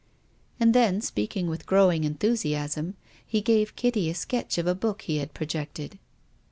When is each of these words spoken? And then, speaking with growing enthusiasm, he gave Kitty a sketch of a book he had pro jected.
And 0.59 0.73
then, 0.73 0.99
speaking 0.99 1.45
with 1.45 1.67
growing 1.67 2.05
enthusiasm, 2.05 2.95
he 3.23 3.39
gave 3.39 3.75
Kitty 3.75 4.09
a 4.09 4.15
sketch 4.15 4.57
of 4.57 4.65
a 4.65 4.73
book 4.73 5.03
he 5.03 5.17
had 5.17 5.35
pro 5.35 5.45
jected. 5.45 5.99